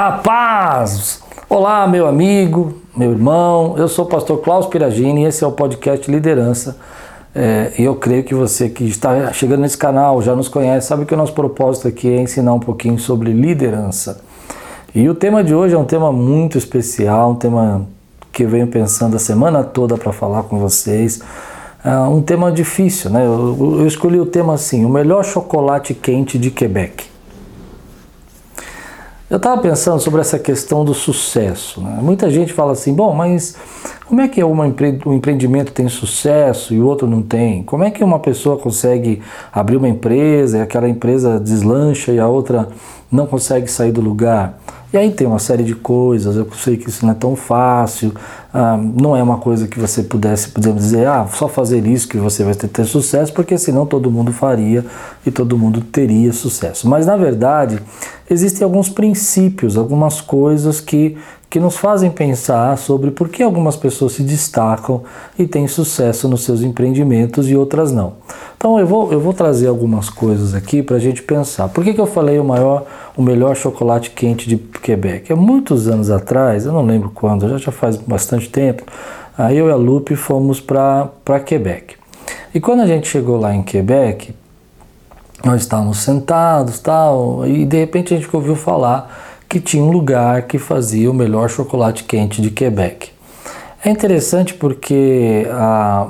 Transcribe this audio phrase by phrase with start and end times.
[0.00, 1.24] A paz!
[1.48, 5.50] Olá, meu amigo, meu irmão, eu sou o pastor Klaus Piragini e esse é o
[5.50, 6.76] podcast Liderança.
[7.34, 11.04] É, e eu creio que você que está chegando nesse canal, já nos conhece, sabe
[11.04, 14.20] que o nosso propósito aqui é ensinar um pouquinho sobre liderança.
[14.94, 17.84] E o tema de hoje é um tema muito especial, um tema
[18.32, 21.20] que eu venho pensando a semana toda para falar com vocês.
[21.84, 23.26] É um tema difícil, né?
[23.26, 27.17] Eu, eu escolhi o tema assim: o melhor chocolate quente de Quebec.
[29.30, 31.82] Eu estava pensando sobre essa questão do sucesso.
[31.82, 31.98] Né?
[32.00, 33.54] Muita gente fala assim: bom, mas
[34.06, 37.62] como é que uma empre um empreendimento tem sucesso e o outro não tem?
[37.62, 39.20] Como é que uma pessoa consegue
[39.52, 42.70] abrir uma empresa e aquela empresa deslancha e a outra
[43.12, 44.58] não consegue sair do lugar?
[44.90, 48.12] E aí tem uma série de coisas, eu sei que isso não é tão fácil,
[48.54, 52.16] ah, não é uma coisa que você pudesse, podemos dizer, ah, só fazer isso que
[52.16, 54.82] você vai ter, ter sucesso, porque senão todo mundo faria
[55.26, 56.88] e todo mundo teria sucesso.
[56.88, 57.78] Mas na verdade,
[58.30, 61.18] existem alguns princípios, algumas coisas que
[61.50, 65.02] que nos fazem pensar sobre por que algumas pessoas se destacam
[65.38, 68.14] e têm sucesso nos seus empreendimentos e outras não.
[68.56, 71.68] Então eu vou, eu vou trazer algumas coisas aqui para a gente pensar.
[71.68, 72.84] Por que, que eu falei o maior,
[73.16, 75.32] o melhor chocolate quente de Quebec?
[75.32, 78.82] Há muitos anos atrás, eu não lembro quando, já, já faz bastante tempo,
[79.36, 81.96] aí eu e a Lupe fomos para Quebec.
[82.54, 84.34] E quando a gente chegou lá em Quebec,
[85.44, 90.42] nós estávamos sentados tal, e de repente a gente ouviu falar que tinha um lugar
[90.42, 93.10] que fazia o melhor chocolate quente de Quebec.
[93.84, 96.08] É interessante porque a,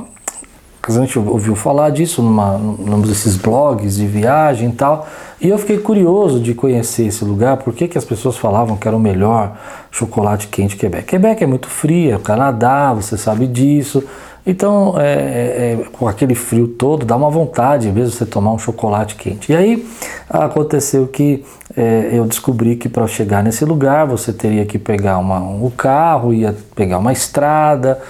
[0.83, 5.07] a gente ouviu falar disso numa, num desses blogs de viagem e tal,
[5.41, 8.97] e eu fiquei curioso de conhecer esse lugar, por que as pessoas falavam que era
[8.97, 9.57] o melhor
[9.91, 11.05] chocolate quente de Quebec.
[11.05, 14.03] Quebec é muito frio, é o Canadá, você sabe disso,
[14.51, 18.59] então, é, é, é, com aquele frio todo, dá uma vontade mesmo você tomar um
[18.59, 19.53] chocolate quente.
[19.53, 19.87] E aí
[20.27, 21.45] aconteceu que
[21.77, 26.33] é, eu descobri que para chegar nesse lugar você teria que pegar uma, um carro,
[26.33, 28.01] ia pegar uma estrada,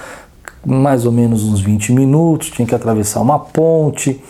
[0.65, 4.23] mais ou menos uns 20 minutos, tinha que atravessar uma ponte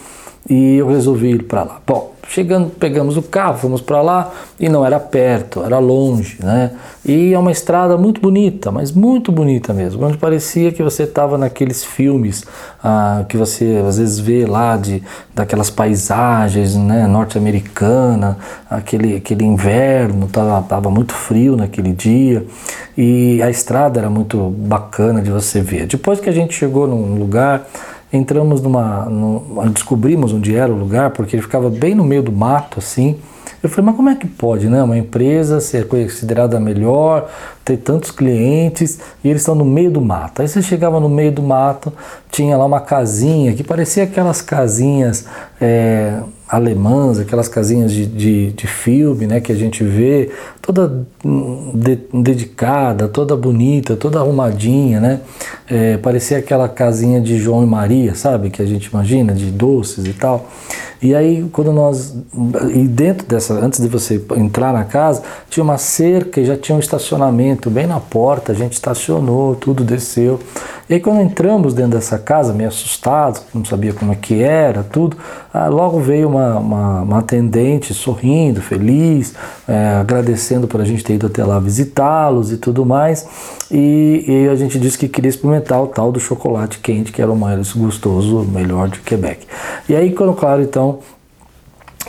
[0.50, 1.80] e eu resolvi ir para lá.
[1.86, 6.74] Bom, Chegando, pegamos o carro, fomos para lá e não era perto, era longe, né?
[7.04, 11.40] E é uma estrada muito bonita, mas muito bonita mesmo, onde parecia que você estava
[11.40, 12.44] naqueles filmes
[12.84, 15.02] ah, que você às vezes vê lá de
[15.34, 18.38] daquelas paisagens, né, norte-americana,
[18.70, 22.46] aquele aquele inverno, tava, tava muito frio naquele dia
[22.96, 25.88] e a estrada era muito bacana de você ver.
[25.88, 27.66] Depois que a gente chegou num lugar
[28.12, 32.32] entramos numa, numa, descobrimos onde era o lugar porque ele ficava bem no meio do
[32.32, 33.18] mato assim
[33.62, 34.82] eu falei, mas como é que pode, né?
[34.82, 37.30] Uma empresa ser considerada melhor,
[37.66, 40.42] ter tantos clientes e eles estão no meio do mato.
[40.42, 41.92] Aí você chegava no meio do mato,
[42.32, 45.26] tinha lá uma casinha que parecia aquelas casinhas
[45.60, 49.40] é, alemãs, aquelas casinhas de, de, de, filme, né?
[49.40, 51.06] Que a gente vê, toda
[51.76, 55.22] de, dedicada, toda bonita, toda arrumadinha, né?
[55.70, 58.50] É, parecia aquela casinha de João e Maria, sabe?
[58.50, 60.50] Que a gente imagina, de doces e tal.
[61.02, 62.14] E aí, quando nós.
[62.74, 66.76] E dentro dessa, antes de você entrar na casa, tinha uma cerca e já tinha
[66.76, 68.52] um estacionamento bem na porta.
[68.52, 70.40] A gente estacionou, tudo desceu.
[70.90, 74.84] E aí, quando entramos dentro dessa casa, meio assustados, não sabia como é que era,
[74.84, 75.16] tudo,
[75.54, 79.36] ah, logo veio uma, uma, uma, atendente sorrindo, feliz,
[79.68, 83.26] é, agradecendo por a gente ter ido até lá visitá-los e tudo mais.
[83.72, 87.32] E, e, a gente disse que queria experimentar o tal do chocolate quente, que era
[87.32, 89.46] o mais gostoso, o melhor de Quebec.
[89.88, 91.00] E aí, quando, claro, então,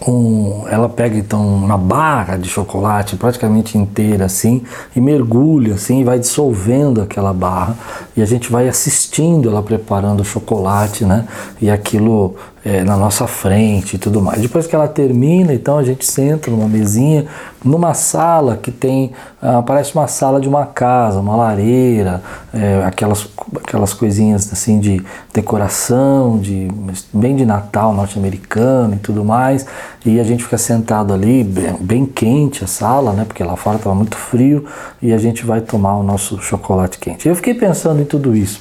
[0.07, 4.63] um, ela pega então uma barra de chocolate praticamente inteira assim
[4.95, 7.77] e mergulha assim e vai dissolvendo aquela barra
[8.17, 11.27] e a gente vai assistindo ela preparando o chocolate, né?
[11.61, 12.35] E aquilo
[12.65, 14.41] é, na nossa frente e tudo mais.
[14.41, 17.27] Depois que ela termina, então a gente senta numa mesinha,
[17.65, 22.23] numa sala que tem, ah, parece uma sala de uma casa, uma lareira,
[22.53, 23.27] é, aquelas,
[23.57, 25.03] aquelas coisinhas assim de
[25.33, 26.69] decoração, de,
[27.13, 29.67] bem de Natal norte-americano e tudo mais.
[30.05, 33.25] E a gente fica sentado ali, bem, bem quente a sala, né?
[33.25, 34.65] Porque lá fora estava muito frio,
[35.03, 37.29] e a gente vai tomar o nosso chocolate quente.
[37.29, 38.61] Eu fiquei pensando em tudo isso.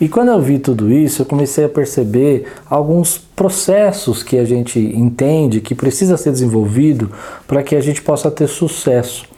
[0.00, 4.78] E quando eu vi tudo isso, eu comecei a perceber alguns processos que a gente
[4.78, 7.10] entende que precisa ser desenvolvido
[7.46, 9.31] para que a gente possa ter sucesso.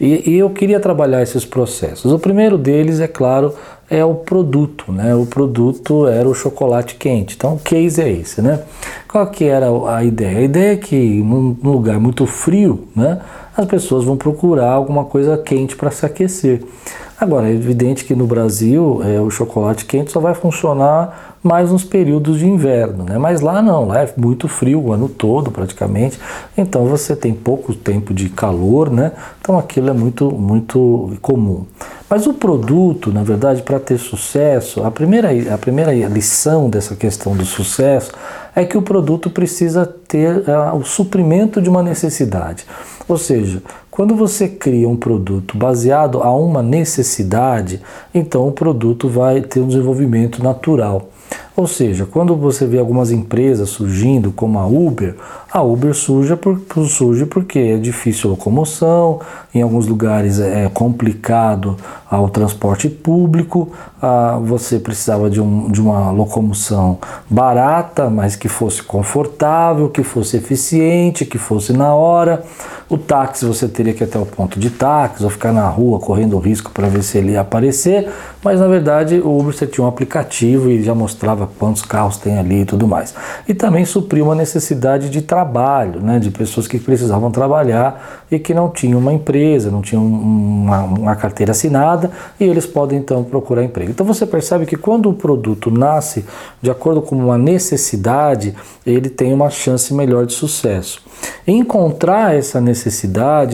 [0.00, 2.10] E, e, eu queria trabalhar esses processos.
[2.10, 3.54] O primeiro deles, é claro,
[3.88, 5.14] é o produto, né?
[5.14, 7.34] O produto era o chocolate quente.
[7.36, 8.62] Então, o case é esse, né?
[9.06, 10.38] Qual que era a ideia?
[10.38, 13.20] A ideia é que num lugar muito frio, né?
[13.54, 16.62] As pessoas vão procurar alguma coisa quente para se aquecer.
[17.20, 21.84] Agora, é evidente que no Brasil é, o chocolate quente só vai funcionar mais nos
[21.84, 23.18] períodos de inverno, né?
[23.18, 26.18] Mas lá não, lá é muito frio o ano todo praticamente,
[26.56, 29.12] então você tem pouco tempo de calor, né?
[29.38, 31.66] Então aquilo é muito, muito comum.
[32.08, 37.36] Mas o produto, na verdade, para ter sucesso, a primeira, a primeira lição dessa questão
[37.36, 38.12] do sucesso
[38.54, 42.64] é que o produto precisa ter uh, o suprimento de uma necessidade.
[43.06, 43.62] Ou seja,
[44.00, 47.82] quando você cria um produto baseado a uma necessidade,
[48.14, 51.10] então o produto vai ter um desenvolvimento natural.
[51.54, 55.14] Ou seja, quando você vê algumas empresas surgindo, como a Uber,
[55.52, 59.20] a Uber surge, por, surge porque é difícil locomoção,
[59.54, 61.76] em alguns lugares é, é complicado
[62.10, 63.70] o transporte público,
[64.00, 66.98] ah, você precisava de, um, de uma locomoção
[67.28, 72.42] barata, mas que fosse confortável, que fosse eficiente, que fosse na hora.
[72.90, 76.00] O táxi você teria que ir até o ponto de táxi, ou ficar na rua
[76.00, 78.10] correndo risco para ver se ele ia aparecer,
[78.42, 82.36] mas na verdade o Uber você tinha um aplicativo e já mostrava quantos carros tem
[82.36, 83.14] ali e tudo mais.
[83.46, 88.52] E também supriu uma necessidade de trabalho, né, de pessoas que precisavam trabalhar e que
[88.52, 92.10] não tinham uma empresa, não tinham uma, uma carteira assinada
[92.40, 93.92] e eles podem então procurar emprego.
[93.92, 96.24] Então você percebe que quando o produto nasce
[96.60, 98.52] de acordo com uma necessidade,
[98.84, 101.00] ele tem uma chance melhor de sucesso.
[101.46, 102.79] Encontrar essa necessidade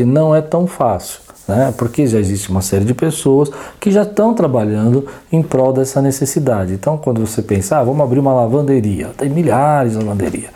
[0.04, 1.20] não é tão fácil.
[1.48, 1.72] Né?
[1.76, 3.50] Porque já existe uma série de pessoas
[3.80, 6.72] que já estão trabalhando em prol dessa necessidade.
[6.72, 10.50] Então, quando você pensar, ah, vamos abrir uma lavanderia, tem milhares de lavanderia.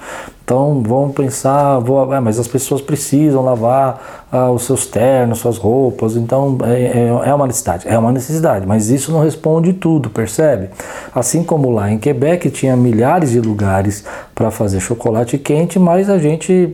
[0.51, 5.57] Então vamos pensar, vou, é, mas as pessoas precisam lavar ah, os seus ternos, suas
[5.57, 10.11] roupas, então é, é, é, uma necessidade, é uma necessidade, mas isso não responde tudo,
[10.11, 10.71] percebe?
[11.15, 14.05] Assim como lá em Quebec tinha milhares de lugares
[14.41, 16.73] para fazer chocolate quente, mas a gente,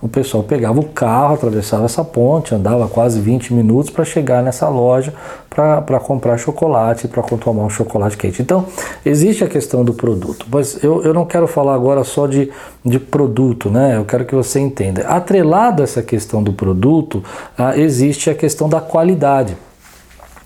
[0.00, 4.68] o pessoal pegava o carro, atravessava essa ponte, andava quase 20 minutos para chegar nessa
[4.68, 5.12] loja
[5.50, 8.40] para comprar chocolate, para tomar um chocolate quente.
[8.40, 8.66] Então,
[9.04, 12.52] existe a questão do produto, mas eu, eu não quero falar agora só de,
[12.84, 13.96] de produto, né?
[13.96, 15.08] Eu quero que você entenda.
[15.08, 17.20] Atrelado a essa questão do produto,
[17.58, 19.56] ah, existe a questão da qualidade.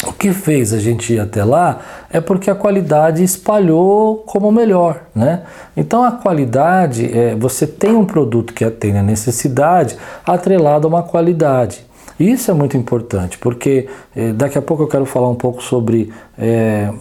[0.06, 1.80] O que fez a gente ir até lá
[2.10, 5.42] é porque a qualidade espalhou como melhor, né?
[5.76, 9.96] Então a qualidade, é, você tem um produto que atende a necessidade
[10.26, 11.84] atrelado a uma qualidade.
[12.18, 16.12] Isso é muito importante, porque eh, daqui a pouco eu quero falar um pouco sobre
[16.38, 16.92] eh,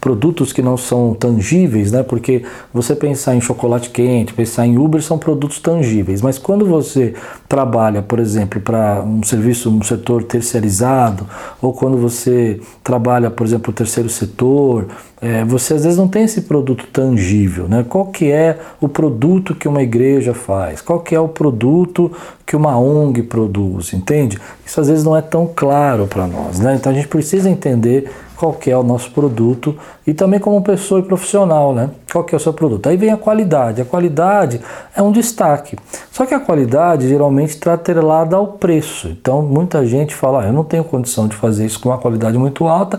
[0.00, 2.02] produtos que não são tangíveis, né?
[2.02, 2.42] Porque
[2.72, 7.14] você pensar em chocolate quente, pensar em Uber são produtos tangíveis, mas quando você
[7.48, 11.26] trabalha, por exemplo, para um serviço, um setor terceirizado,
[11.60, 14.88] ou quando você trabalha, por exemplo, o terceiro setor,
[15.22, 17.82] é, você às vezes não tem esse produto tangível, né?
[17.88, 20.82] Qual que é o produto que uma igreja faz?
[20.82, 22.12] Qual que é o produto
[22.44, 23.94] que uma ONG produz?
[23.94, 24.38] Entende?
[24.66, 26.74] Isso às vezes não é tão claro para nós, né?
[26.74, 29.76] Então a gente precisa entender qual é o nosso produto
[30.06, 31.90] e também como pessoa e profissional, né?
[32.12, 32.88] Qual é o seu produto?
[32.88, 33.80] Aí vem a qualidade.
[33.80, 34.60] A qualidade
[34.94, 35.76] é um destaque.
[36.10, 39.08] Só que a qualidade geralmente está atrelada ao preço.
[39.08, 42.36] Então muita gente fala, ah, eu não tenho condição de fazer isso com uma qualidade
[42.36, 42.98] muito alta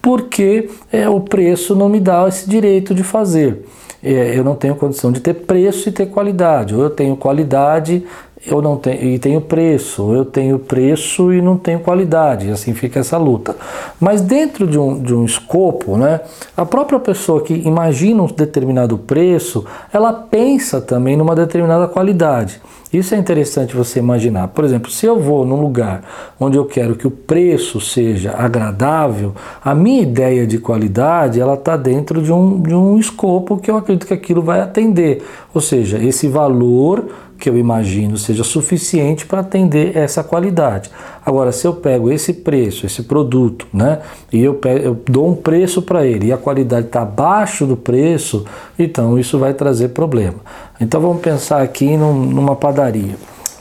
[0.00, 3.66] porque é, o preço não me dá esse direito de fazer.
[4.02, 6.76] É, eu não tenho condição de ter preço e ter qualidade.
[6.76, 8.06] Ou eu tenho qualidade
[8.46, 13.00] eu não tenho e tenho preço, eu tenho preço e não tenho qualidade, assim fica
[13.00, 13.56] essa luta.
[14.00, 16.20] Mas dentro de um, de um escopo, né,
[16.56, 22.60] a própria pessoa que imagina um determinado preço, ela pensa também numa determinada qualidade.
[22.96, 24.48] Isso é interessante você imaginar.
[24.48, 26.02] Por exemplo, se eu vou num lugar
[26.40, 31.76] onde eu quero que o preço seja agradável, a minha ideia de qualidade ela está
[31.76, 35.22] dentro de um, de um escopo que eu acredito que aquilo vai atender.
[35.52, 37.04] Ou seja, esse valor
[37.38, 40.90] que eu imagino seja suficiente para atender essa qualidade.
[41.24, 44.00] Agora, se eu pego esse preço, esse produto, né,
[44.32, 47.76] e eu, pego, eu dou um preço para ele e a qualidade está abaixo do
[47.76, 48.44] preço,
[48.78, 50.36] então isso vai trazer problema.
[50.80, 53.16] Então vamos pensar aqui num, numa padaria.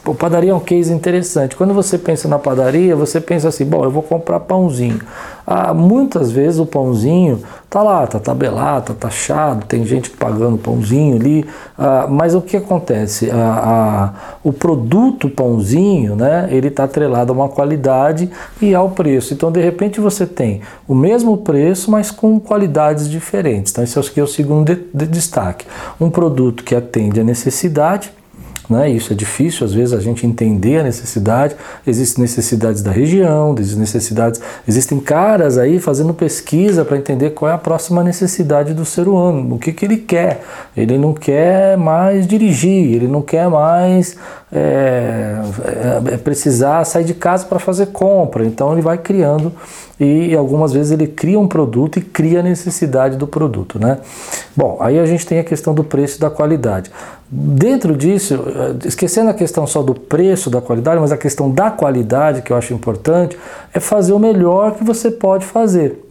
[0.08, 1.56] O padaria é um case interessante.
[1.56, 5.02] Quando você pensa na padaria, você pensa assim: bom, eu vou comprar pãozinho.
[5.48, 11.16] Ah, muitas vezes o pãozinho tá lá, tá tabelado, tá taxado, tem gente pagando pãozinho
[11.16, 11.46] ali.
[11.76, 13.32] Ah, mas o que acontece?
[13.32, 16.50] Ah, o produto pãozinho, né?
[16.52, 18.30] Ele está atrelado a uma qualidade
[18.62, 19.34] e ao preço.
[19.34, 23.72] Então, de repente, você tem o mesmo preço, mas com qualidades diferentes.
[23.72, 25.66] Então, esse é o segundo de, de destaque.
[26.00, 28.12] Um produto que atende a necessidade
[28.70, 28.90] né?
[28.90, 31.56] Isso é difícil às vezes a gente entender a necessidade.
[31.86, 37.54] Existem necessidades da região, existem necessidades, existem caras aí fazendo pesquisa para entender qual é
[37.54, 40.44] a próxima necessidade do ser humano, o que, que ele quer.
[40.76, 44.18] Ele não quer mais dirigir, ele não quer mais
[44.56, 45.36] é,
[45.66, 48.46] é, é precisar sair de casa para fazer compra.
[48.46, 49.52] Então ele vai criando
[50.00, 53.98] e algumas vezes ele cria um produto e cria a necessidade do produto, né?
[54.56, 56.90] Bom, aí a gente tem a questão do preço e da qualidade.
[57.30, 61.70] Dentro disso, eh, esquecendo a questão só do preço, da qualidade, mas a questão da
[61.72, 63.38] qualidade, que eu acho importante,
[63.74, 66.05] é fazer o melhor que você pode fazer.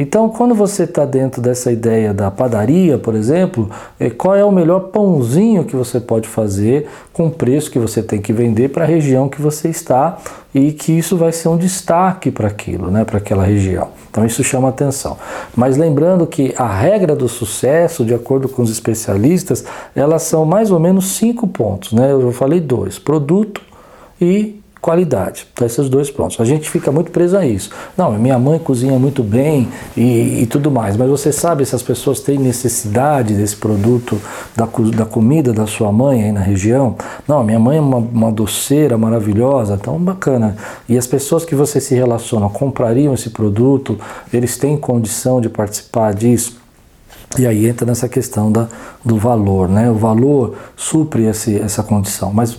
[0.00, 4.52] Então, quando você está dentro dessa ideia da padaria, por exemplo, é, qual é o
[4.52, 8.84] melhor pãozinho que você pode fazer com o preço que você tem que vender para
[8.84, 10.16] a região que você está
[10.54, 13.88] e que isso vai ser um destaque para aquilo, né, para aquela região.
[14.08, 15.18] Então, isso chama atenção.
[15.56, 19.64] Mas lembrando que a regra do sucesso, de acordo com os especialistas,
[19.96, 21.92] elas são mais ou menos cinco pontos.
[21.92, 22.12] Né?
[22.12, 23.60] Eu falei dois: produto
[24.20, 25.46] e qualidade.
[25.52, 26.40] Então, esses dois pontos.
[26.40, 27.70] A gente fica muito preso a isso.
[27.96, 31.82] Não, minha mãe cozinha muito bem e, e tudo mais, mas você sabe se as
[31.82, 34.20] pessoas têm necessidade desse produto,
[34.54, 36.96] da, da comida da sua mãe aí na região?
[37.26, 40.56] Não, minha mãe é uma, uma doceira maravilhosa, então bacana.
[40.88, 43.98] E as pessoas que você se relaciona comprariam esse produto,
[44.32, 46.58] eles têm condição de participar disso?
[47.36, 48.68] E aí entra nessa questão da,
[49.04, 49.90] do valor, né?
[49.90, 52.32] O valor supre esse, essa condição.
[52.32, 52.58] Mas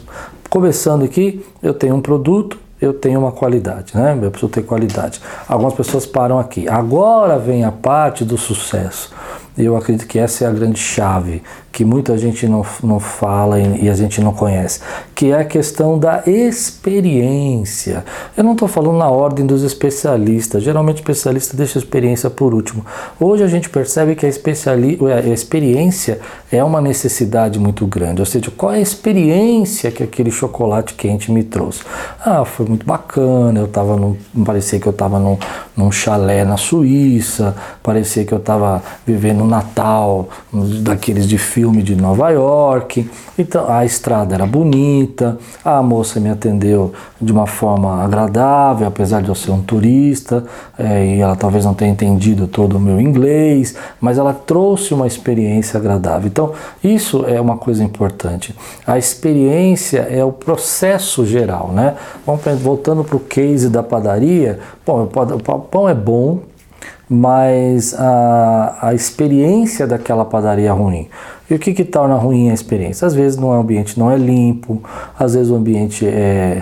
[0.49, 4.17] Começando aqui, eu tenho um produto, eu tenho uma qualidade, né?
[4.19, 5.21] Eu preciso ter qualidade.
[5.47, 6.67] Algumas pessoas param aqui.
[6.67, 9.13] Agora vem a parte do sucesso.
[9.55, 13.85] Eu acredito que essa é a grande chave que muita gente não, não fala e,
[13.85, 14.79] e a gente não conhece,
[15.13, 18.03] que é a questão da experiência.
[18.35, 22.53] Eu não estou falando na ordem dos especialistas, geralmente o especialista deixa a experiência por
[22.53, 22.85] último.
[23.19, 26.19] Hoje a gente percebe que a, especiali a experiência
[26.51, 31.31] é uma necessidade muito grande, ou seja, qual é a experiência que aquele chocolate quente
[31.31, 31.81] me trouxe?
[32.25, 35.37] Ah, foi muito bacana, eu estava num, parecia que eu estava num,
[35.77, 40.29] num chalé na Suíça, parecia que eu estava vivendo Natal,
[40.81, 43.09] daqueles de filme de Nova York.
[43.37, 49.29] Então a estrada era bonita, a moça me atendeu de uma forma agradável, apesar de
[49.29, 50.43] eu ser um turista,
[50.77, 55.07] é, e ela talvez não tenha entendido todo o meu inglês, mas ela trouxe uma
[55.07, 56.27] experiência agradável.
[56.27, 56.51] Então
[56.83, 58.55] isso é uma coisa importante.
[58.85, 61.95] A experiência é o processo geral, né?
[62.25, 64.59] Vamos voltando para o case da padaria.
[64.85, 66.39] Bom, o pão é bom,
[67.09, 71.07] mas a, a experiência daquela padaria é ruim.
[71.49, 73.07] E o que, que torna ruim a experiência?
[73.07, 74.81] Às vezes não é, o ambiente não é limpo,
[75.17, 76.61] às vezes o ambiente é,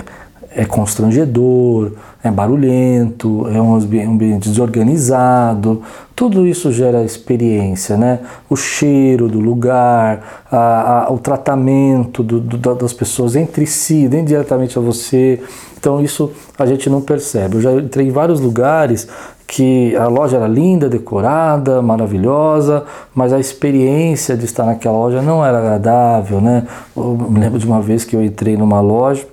[0.55, 1.91] é constrangedor,
[2.23, 5.81] é barulhento, é um ambiente desorganizado.
[6.15, 8.19] Tudo isso gera experiência, né?
[8.49, 14.25] O cheiro do lugar, a, a, o tratamento do, do, das pessoas entre si, nem
[14.25, 15.41] diretamente a você.
[15.77, 17.57] Então isso a gente não percebe.
[17.57, 19.07] Eu já entrei em vários lugares
[19.47, 22.83] que a loja era linda, decorada, maravilhosa,
[23.15, 26.67] mas a experiência de estar naquela loja não era agradável, né?
[26.95, 29.25] Eu me lembro de uma vez que eu entrei numa loja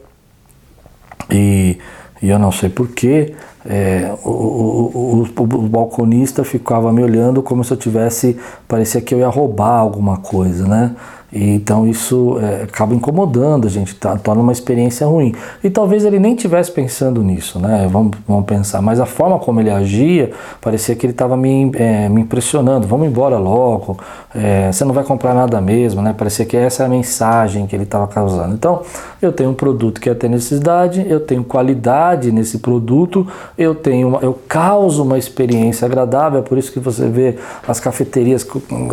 [1.29, 1.79] e,
[2.23, 3.35] e eu não sei porquê,
[3.67, 9.15] é, o, o, o, o, balconista ficava me olhando como se eu tivesse, parecia que
[9.15, 10.95] eu ia roubar alguma coisa, né?
[11.35, 15.35] Então isso é, acaba incomodando a gente, tá, torna uma experiência ruim.
[15.63, 17.89] E talvez ele nem tivesse pensando nisso, né?
[17.91, 18.81] Vamos, vamos pensar.
[18.81, 22.87] Mas a forma como ele agia, parecia que ele estava me, é, me impressionando.
[22.87, 23.99] Vamos embora logo,
[24.35, 26.15] é, você não vai comprar nada mesmo, né?
[26.17, 28.55] Parecia que essa é a mensagem que ele estava causando.
[28.55, 28.83] Então,
[29.25, 33.27] eu tenho um produto que é ter necessidade, eu tenho qualidade nesse produto,
[33.57, 36.41] eu tenho, uma, eu causo uma experiência agradável.
[36.41, 38.47] É por isso que você vê as cafeterias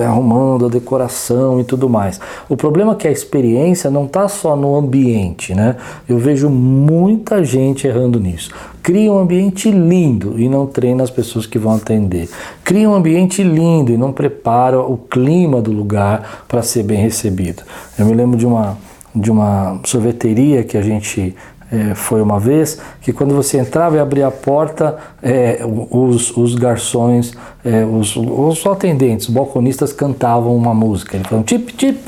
[0.05, 2.19] arrumando a decoração e tudo mais.
[2.49, 5.75] O problema é que a experiência não está só no ambiente, né?
[6.07, 8.51] Eu vejo muita gente errando nisso.
[8.83, 12.27] Cria um ambiente lindo e não treina as pessoas que vão atender.
[12.63, 17.61] Cria um ambiente lindo e não prepara o clima do lugar para ser bem recebido.
[17.97, 18.77] Eu me lembro de uma,
[19.13, 21.35] de uma sorveteria que a gente
[21.71, 26.53] é, foi uma vez que quando você entrava e abria a porta, é, os, os
[26.53, 31.15] garçons, é, os, os atendentes, os balconistas cantavam uma música.
[31.15, 32.05] Eles falavam tip tip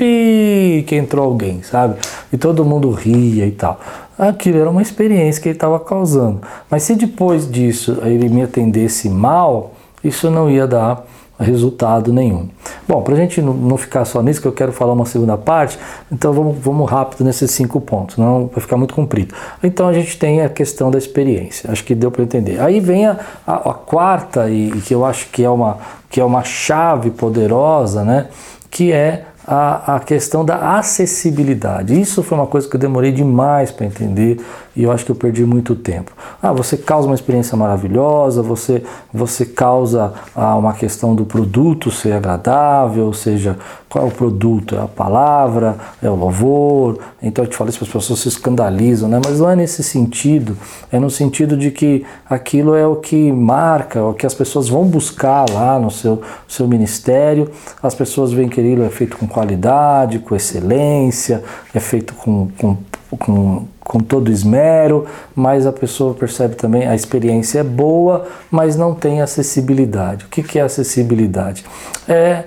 [0.86, 1.96] que entrou alguém, sabe?
[2.30, 3.80] E todo mundo ria e tal.
[4.18, 6.42] Aquilo era uma experiência que ele estava causando.
[6.70, 9.72] Mas se depois disso ele me atendesse mal,
[10.04, 11.06] isso não ia dar
[11.38, 12.48] resultado nenhum.
[12.86, 15.78] Bom, para a gente não ficar só nisso, que eu quero falar uma segunda parte,
[16.10, 19.34] então vamos, vamos rápido nesses cinco pontos, não vai ficar muito comprido.
[19.62, 22.60] Então a gente tem a questão da experiência, acho que deu para entender.
[22.60, 26.20] Aí vem a, a, a quarta, e, e, que eu acho que é, uma, que
[26.20, 28.28] é uma chave poderosa, né?
[28.70, 31.98] que é a, a questão da acessibilidade.
[31.98, 34.40] Isso foi uma coisa que eu demorei demais para entender
[34.76, 36.12] e eu acho que eu perdi muito tempo.
[36.42, 42.12] Ah, você causa uma experiência maravilhosa, você, você causa ah, uma questão do produto ser
[42.12, 43.56] agradável, ou seja,
[43.88, 44.74] qual é o produto?
[44.74, 46.98] É a palavra, é o louvor.
[47.22, 49.20] Então eu te falo isso, as pessoas se escandalizam, né?
[49.24, 50.56] mas não é nesse sentido,
[50.90, 54.68] é no sentido de que aquilo é o que marca, é o que as pessoas
[54.68, 57.48] vão buscar lá no seu, seu ministério.
[57.80, 62.76] As pessoas veem que aquilo é feito com qualidade, com excelência, é feito com, com,
[63.16, 65.06] com com todo esmero,
[65.36, 70.24] mas a pessoa percebe também a experiência é boa, mas não tem acessibilidade.
[70.24, 71.64] O que é acessibilidade?
[72.08, 72.44] É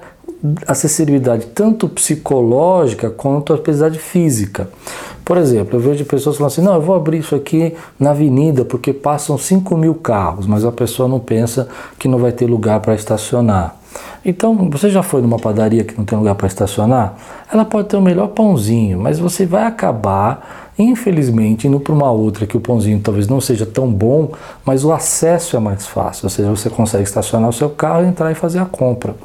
[0.67, 4.69] acessibilidade tanto psicológica quanto acessibilidade física.
[5.25, 8.63] Por exemplo, eu vejo pessoas falando assim: não, eu vou abrir isso aqui na avenida
[8.63, 11.67] porque passam 5 mil carros, mas a pessoa não pensa
[11.99, 13.75] que não vai ter lugar para estacionar.
[14.23, 17.15] Então, você já foi numa padaria que não tem lugar para estacionar?
[17.51, 22.45] Ela pode ter o melhor pãozinho, mas você vai acabar Infelizmente, indo para uma outra
[22.45, 24.31] que o pãozinho talvez não seja tão bom,
[24.67, 28.29] mas o acesso é mais fácil, ou seja, você consegue estacionar o seu carro, entrar
[28.33, 29.15] e fazer a compra.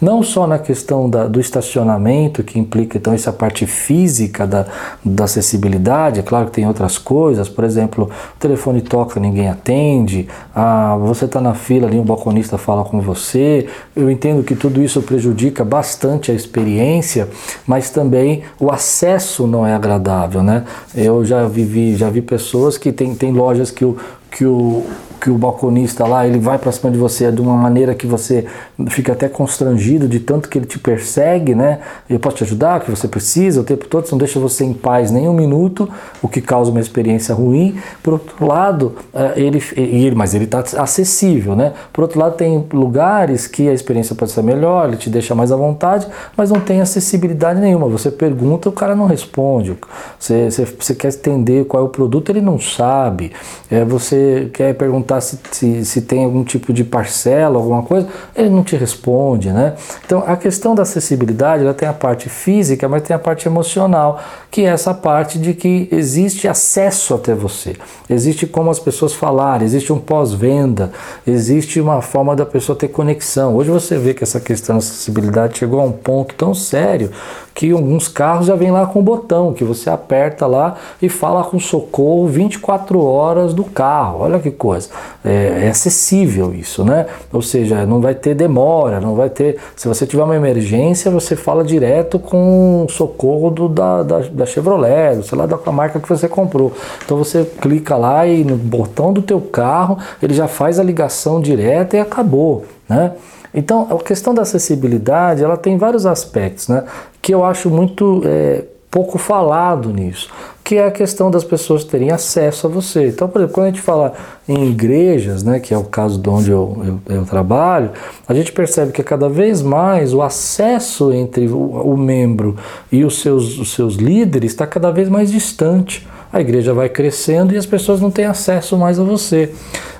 [0.00, 4.64] Não só na questão da, do estacionamento, que implica então essa parte física da,
[5.04, 10.28] da acessibilidade, é claro que tem outras coisas, por exemplo, o telefone toca, ninguém atende,
[10.54, 13.66] ah, você está na fila ali, um balconista fala com você.
[13.94, 17.28] Eu entendo que tudo isso prejudica bastante a experiência,
[17.66, 20.64] mas também o acesso não é agradável, né?
[20.94, 23.98] Eu já vivi, já vi pessoas que tem, tem lojas que o,
[24.36, 24.84] que o,
[25.18, 28.44] que o balconista lá, ele vai para cima de você de uma maneira que você
[28.90, 31.78] fica até constrangido de tanto que ele te persegue, né?
[32.08, 34.74] Eu posso te ajudar, o que você precisa, o tempo todo, não deixa você em
[34.74, 35.88] paz nem um minuto,
[36.20, 37.78] o que causa uma experiência ruim.
[38.02, 41.72] Por outro lado, eh, ele, ele mas ele está acessível, né?
[41.94, 45.50] Por outro lado, tem lugares que a experiência pode ser melhor, ele te deixa mais
[45.50, 47.88] à vontade, mas não tem acessibilidade nenhuma.
[47.88, 49.78] Você pergunta, o cara não responde.
[50.18, 53.32] Você, você, você quer entender qual é o produto, ele não sabe.
[53.70, 58.50] É, você quer perguntar se, se, se, tem algum tipo de parcela, alguma coisa, ele
[58.50, 59.74] não te responde, né?
[60.04, 64.20] Então a questão da acessibilidade, ela tem a parte física, mas tem a parte emocional,
[64.50, 67.76] que é essa parte de que existe acesso até você,
[68.08, 70.92] existe como as pessoas falarem, existe um pós-venda,
[71.26, 73.56] existe uma forma da pessoa ter conexão.
[73.56, 77.10] Hoje você vê que essa questão da acessibilidade chegou a um ponto tão sério
[77.56, 81.42] que alguns carros já vem lá com o botão que você aperta lá e fala
[81.42, 84.15] com socorro 24 horas do carro.
[84.20, 84.88] Olha que coisa.
[85.24, 87.06] É, é, acessível isso, né?
[87.32, 89.58] Ou seja, não vai ter demora, não vai ter.
[89.74, 94.46] Se você tiver uma emergência, você fala direto com o socorro do, da, da, da
[94.46, 96.72] Chevrolet, sei lá da marca que você comprou.
[97.04, 101.40] Então você clica lá e no botão do teu carro ele já faz a ligação
[101.40, 103.12] direta e acabou, né?
[103.54, 106.84] Então, a questão da acessibilidade, ela tem vários aspectos, né?
[107.22, 110.30] Que eu acho muito é, pouco falado nisso,
[110.66, 113.06] que é a questão das pessoas terem acesso a você.
[113.06, 114.14] Então, por exemplo, quando a gente fala
[114.48, 117.92] em igrejas, né, que é o caso de onde eu, eu, eu trabalho,
[118.26, 122.56] a gente percebe que cada vez mais o acesso entre o, o membro
[122.90, 126.04] e os seus, os seus líderes está cada vez mais distante.
[126.32, 129.54] A igreja vai crescendo e as pessoas não têm acesso mais a você.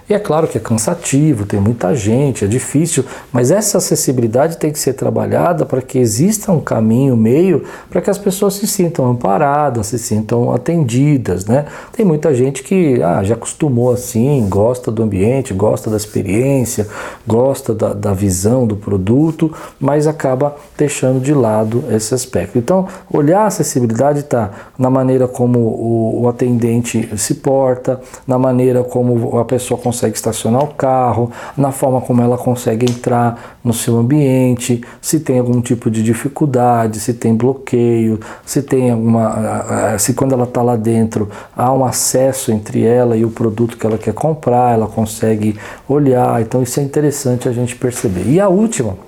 [0.09, 4.71] E é claro que é cansativo, tem muita gente, é difícil, mas essa acessibilidade tem
[4.71, 9.11] que ser trabalhada para que exista um caminho, meio, para que as pessoas se sintam
[9.11, 11.65] amparadas, se sintam atendidas, né?
[11.93, 16.87] Tem muita gente que ah, já acostumou assim, gosta do ambiente, gosta da experiência,
[17.27, 22.57] gosta da, da visão do produto, mas acaba deixando de lado esse aspecto.
[22.57, 28.85] Então, olhar a acessibilidade está na maneira como o, o atendente se porta, na maneira
[28.85, 33.73] como a pessoa consegue consegue estacionar o carro, na forma como ela consegue entrar no
[33.73, 39.97] seu ambiente, se tem algum tipo de dificuldade, se tem bloqueio, se tem alguma.
[39.99, 43.87] se quando ela está lá dentro há um acesso entre ela e o produto que
[43.87, 46.41] ela quer comprar, ela consegue olhar.
[46.43, 48.29] Então isso é interessante a gente perceber.
[48.29, 49.07] E a última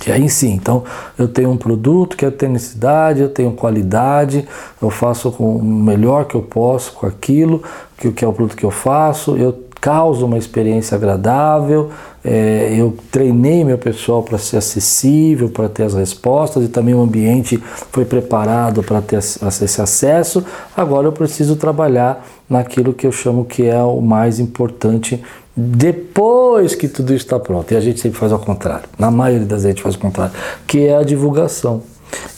[0.00, 0.84] que aí sim, então
[1.18, 4.46] eu tenho um produto que eu tenho necessidade, eu tenho qualidade,
[4.80, 7.62] eu faço com o melhor que eu posso com aquilo,
[7.96, 11.90] que, que é o produto que eu faço, eu causa uma experiência agradável.
[12.24, 17.00] É, eu treinei meu pessoal para ser acessível, para ter as respostas e também o
[17.00, 17.56] ambiente
[17.92, 20.44] foi preparado para ter esse acesso.
[20.76, 25.22] Agora eu preciso trabalhar naquilo que eu chamo que é o mais importante
[25.56, 27.72] depois que tudo está pronto.
[27.72, 28.88] E a gente sempre faz ao contrário.
[28.98, 30.34] Na maioria das vezes a gente faz o contrário,
[30.66, 31.80] que é a divulgação.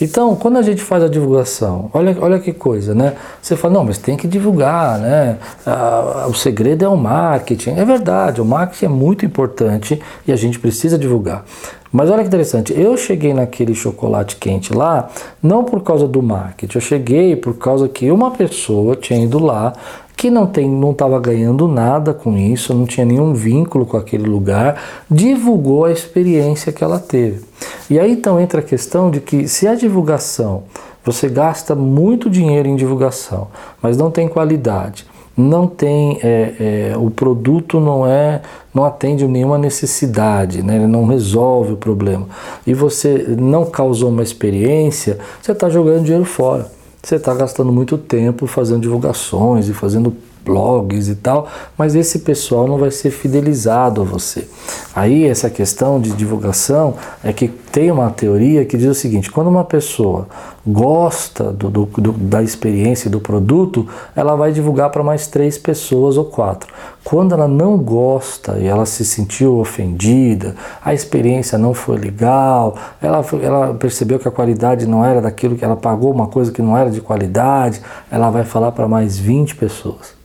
[0.00, 3.14] Então, quando a gente faz a divulgação, olha, olha que coisa, né?
[3.42, 5.38] Você fala, não, mas tem que divulgar, né?
[5.66, 7.70] Ah, o segredo é o marketing.
[7.70, 11.44] É verdade, o marketing é muito importante e a gente precisa divulgar.
[11.90, 15.09] Mas olha que interessante, eu cheguei naquele chocolate quente lá,
[15.42, 19.72] não por causa do marketing, eu cheguei por causa que uma pessoa tinha ido lá
[20.18, 24.28] que não tem, não estava ganhando nada com isso, não tinha nenhum vínculo com aquele
[24.28, 27.44] lugar, divulgou a experiência que ela teve.
[27.88, 30.64] E aí então entra a questão de que se a divulgação
[31.04, 33.46] você gasta muito dinheiro em divulgação,
[33.81, 38.42] mas não tem qualidade não tem é, é, o produto não é
[38.74, 40.74] não atende nenhuma necessidade, né?
[40.74, 42.26] ele não resolve o problema
[42.66, 46.77] e você não causou uma experiência, você está jogando dinheiro fora.
[47.02, 50.14] Você está gastando muito tempo fazendo divulgações e fazendo
[50.48, 54.48] blogs e tal, mas esse pessoal não vai ser fidelizado a você.
[54.96, 59.48] Aí essa questão de divulgação é que tem uma teoria que diz o seguinte: quando
[59.48, 60.26] uma pessoa
[60.66, 66.16] gosta do, do, do, da experiência do produto, ela vai divulgar para mais três pessoas
[66.16, 66.72] ou quatro.
[67.04, 73.24] Quando ela não gosta e ela se sentiu ofendida, a experiência não foi legal, ela,
[73.40, 76.76] ela percebeu que a qualidade não era daquilo que ela pagou, uma coisa que não
[76.76, 77.80] era de qualidade,
[78.11, 80.17] ela vai falar para mais 20 pessoas.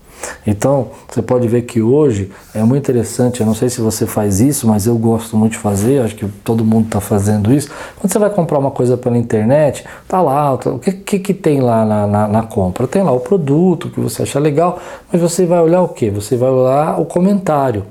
[0.46, 4.40] Então, você pode ver que hoje é muito interessante, eu não sei se você faz
[4.40, 7.70] isso, mas eu gosto muito de fazer, acho que todo mundo está fazendo isso.
[8.00, 11.62] Quando você vai comprar uma coisa pela internet, tá lá, o que, que, que tem
[11.62, 12.88] lá na, na, na, compra?
[12.88, 14.80] Tem lá o produto que você acha legal,
[15.12, 16.10] mas você vai olhar o que?
[16.10, 17.86] Você vai olhar o comentário.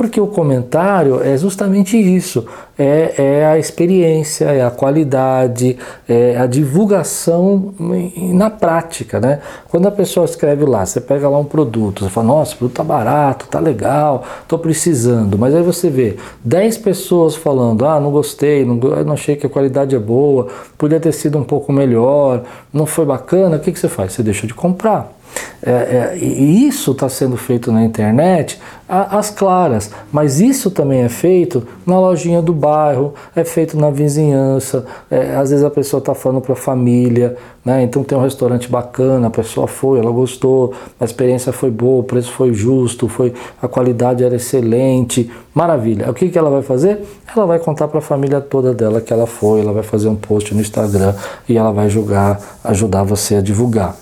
[0.00, 2.46] Porque o comentário é justamente isso:
[2.78, 5.76] é, é a experiência, é a qualidade,
[6.08, 7.74] é a divulgação
[8.32, 9.20] na prática.
[9.20, 9.40] Né?
[9.68, 12.76] Quando a pessoa escreve lá, você pega lá um produto, você fala, nossa, o produto
[12.78, 15.36] tá barato, tá legal, tô precisando.
[15.36, 19.50] Mas aí você vê 10 pessoas falando, ah, não gostei, não, não achei que a
[19.50, 23.78] qualidade é boa, podia ter sido um pouco melhor, não foi bacana, o que, que
[23.78, 24.14] você faz?
[24.14, 25.19] Você deixa de comprar.
[25.62, 31.62] É, é, isso está sendo feito na internet às claras, mas isso também é feito
[31.86, 36.40] na lojinha do bairro, é feito na vizinhança, é, às vezes a pessoa está falando
[36.40, 37.82] para a família, né?
[37.82, 42.04] então tem um restaurante bacana, a pessoa foi, ela gostou, a experiência foi boa, o
[42.04, 46.10] preço foi justo, foi, a qualidade era excelente, maravilha.
[46.10, 47.00] O que, que ela vai fazer?
[47.36, 50.16] Ela vai contar para a família toda dela que ela foi, ela vai fazer um
[50.16, 51.14] post no Instagram
[51.48, 53.94] e ela vai julgar, ajudar você a divulgar.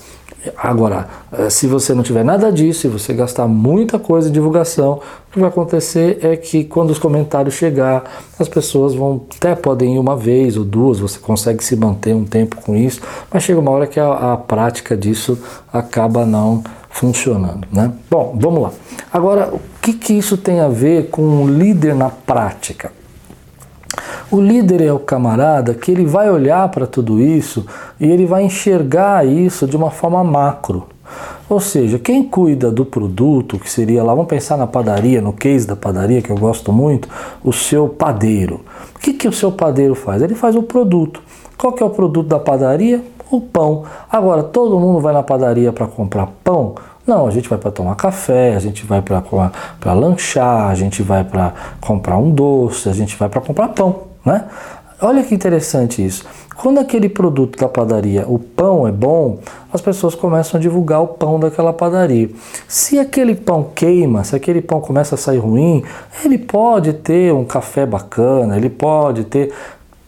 [0.56, 5.00] Agora, eh, se você não tiver nada disso e você gastar muita coisa em divulgação,
[5.28, 8.04] o que vai acontecer é que quando os comentários chegar,
[8.38, 12.24] as pessoas vão até podem ir uma vez ou duas, você consegue se manter um
[12.24, 13.00] tempo com isso,
[13.32, 15.38] mas chega uma hora que a, a prática disso
[15.72, 17.92] acaba não funcionando, né?
[18.10, 18.72] Bom, vamos lá.
[19.12, 22.90] Agora, o que, que isso tem a ver com o líder na prática?
[24.30, 27.64] O líder é o camarada que ele vai olhar para tudo isso
[27.98, 30.86] e ele vai enxergar isso de uma forma macro.
[31.48, 35.66] Ou seja, quem cuida do produto, que seria lá, vamos pensar na padaria, no case
[35.66, 37.08] da padaria, que eu gosto muito,
[37.42, 38.60] o seu padeiro.
[38.94, 40.20] O que, que o seu padeiro faz?
[40.20, 41.22] Ele faz o produto.
[41.56, 43.02] Qual que é o produto da padaria?
[43.30, 43.84] O pão.
[44.12, 46.74] Agora, todo mundo vai na padaria para comprar pão?
[47.06, 51.24] Não, a gente vai para tomar café, a gente vai para lanchar, a gente vai
[51.24, 54.07] para comprar um doce, a gente vai para comprar pão.
[54.24, 54.44] Né?
[55.00, 56.24] Olha que interessante isso.
[56.56, 59.38] Quando aquele produto da padaria, o pão é bom,
[59.72, 62.28] as pessoas começam a divulgar o pão daquela padaria.
[62.66, 65.84] Se aquele pão queima, se aquele pão começa a sair ruim,
[66.24, 69.52] ele pode ter um café bacana, ele pode ter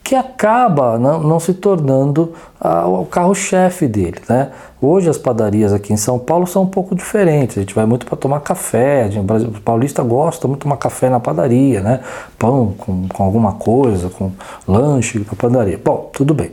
[0.02, 4.20] que acaba não, não se tornando o carro-chefe dele.
[4.28, 4.50] Né?
[4.80, 7.58] Hoje as padarias aqui em São Paulo são um pouco diferentes.
[7.58, 9.08] A gente vai muito para tomar café.
[9.56, 12.00] O paulista gosta muito de tomar café na padaria, né?
[12.38, 14.32] Pão com, com alguma coisa, com
[14.66, 15.80] lanche na padaria.
[15.82, 16.50] Bom, tudo bem.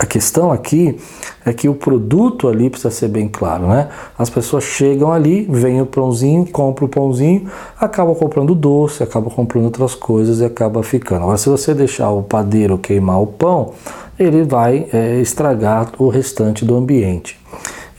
[0.00, 0.96] A questão aqui
[1.44, 3.88] é que o produto ali precisa ser bem claro, né?
[4.18, 7.46] As pessoas chegam ali, veem o pãozinho, compram o pãozinho,
[7.78, 11.22] acabam comprando doce, acabam comprando outras coisas e acaba ficando.
[11.22, 13.74] Agora, se você deixar o padeiro queimar o pão,
[14.18, 17.38] ele vai é, estragar o restante do ambiente.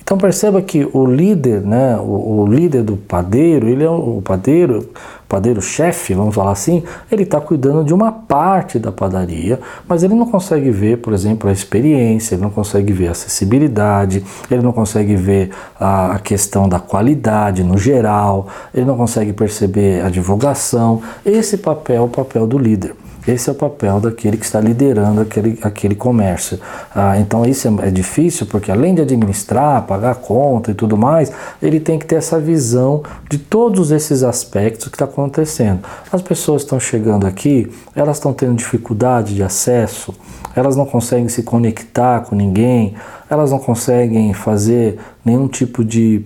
[0.01, 4.21] Então perceba que o líder, né, o, o líder do padeiro, ele é o, o
[4.21, 4.89] padeiro,
[5.33, 10.13] padeiro chefe, vamos falar assim, ele está cuidando de uma parte da padaria, mas ele
[10.13, 14.71] não consegue ver, por exemplo, a experiência, ele não consegue ver a acessibilidade, ele não
[14.71, 21.01] consegue ver a questão da qualidade no geral, ele não consegue perceber a divulgação.
[21.25, 22.93] Esse papel é o papel do líder.
[23.27, 26.59] Esse é o papel daquele que está liderando aquele, aquele comércio.
[26.93, 31.31] Ah, então isso é, é, difícil porque além de administrar, pagar conta e tudo mais,
[31.61, 35.79] ele tem que ter essa visão de todos esses aspectos que está acontecendo.
[36.11, 40.13] As pessoas estão chegando aqui, elas estão tendo dificuldade de acesso,
[40.55, 42.95] elas não conseguem se conectar com ninguém,
[43.29, 46.25] elas não conseguem fazer nenhum tipo de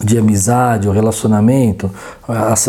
[0.00, 1.90] de amizade, o relacionamento,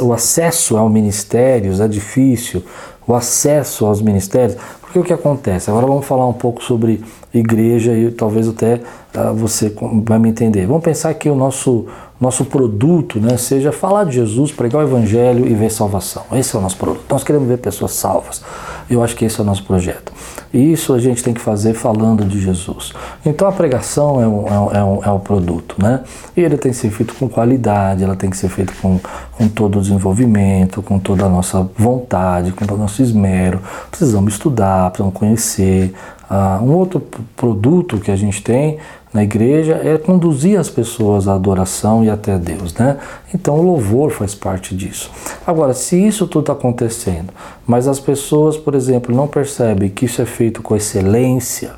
[0.02, 2.64] o acesso ao ministérios é difícil,
[3.10, 5.68] o acesso aos ministérios, porque o que acontece?
[5.68, 8.76] Agora vamos falar um pouco sobre igreja e talvez até
[9.16, 10.68] uh, você vai me entender.
[10.68, 11.88] Vamos pensar que o nosso,
[12.22, 16.24] nosso produto né, seja falar de Jesus, pregar o evangelho e ver salvação.
[16.34, 17.04] Esse é o nosso produto.
[17.10, 18.44] Nós queremos ver pessoas salvas.
[18.90, 20.12] Eu acho que esse é o nosso projeto.
[20.54, 22.92] E isso a gente tem que fazer falando de Jesus.
[23.26, 26.02] Então a pregação é o, é um, é um, é produto, né?
[26.36, 29.00] E ele tem que ser feito com qualidade, ela tem que ser feita com,
[29.38, 33.62] com todo o desenvolvimento, com toda a nossa vontade, com todo o nosso esmero.
[33.92, 35.94] Precisamos estudar, precisamos conhecer.
[36.30, 37.02] Ah, um outro
[37.36, 38.78] produto que a gente tem
[39.12, 42.98] na igreja é conduzir as pessoas à adoração e até Deus, né?
[43.34, 45.10] Então o louvor faz parte disso.
[45.46, 47.34] Agora, se isso tudo está acontecendo,
[47.66, 51.72] mas as pessoas, por exemplo, não percebem que isso é feito com excelência,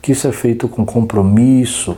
[0.00, 1.96] que isso é feito com compromisso,